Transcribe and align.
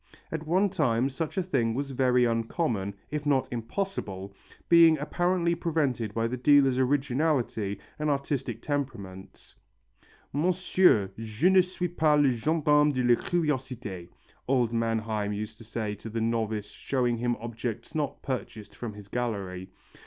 At 0.31 0.47
one 0.47 0.69
time 0.71 1.11
such 1.11 1.37
a 1.37 1.43
thing 1.43 1.75
was 1.75 1.91
very 1.91 2.25
uncommon, 2.25 2.95
if 3.11 3.23
not 3.23 3.47
impossible, 3.51 4.33
being 4.67 4.97
apparently 4.97 5.53
prevented 5.53 6.11
by 6.15 6.25
the 6.25 6.37
dealer's 6.37 6.79
originality 6.79 7.77
and 7.99 8.09
artistic 8.09 8.63
temperament. 8.63 9.53
"Monsieur, 10.33 11.11
je 11.19 11.51
ne 11.51 11.61
suis 11.61 11.87
pas 11.87 12.19
le 12.19 12.31
gendarme 12.31 12.91
de 12.91 13.03
la 13.03 13.13
curiosité," 13.15 14.09
old 14.47 14.73
Manheim 14.73 15.31
used 15.33 15.59
to 15.59 15.63
say 15.63 15.93
to 15.93 16.09
the 16.09 16.19
novice 16.19 16.71
showing 16.71 17.17
him 17.17 17.37
objects 17.39 17.93
not 17.93 18.23
purchased 18.23 18.73
from 18.75 18.93
his 18.93 19.07
gallery. 19.07 19.69